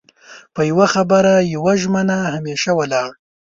[0.53, 3.09] په يو خبره يوه ژمنه همېشه ولاړ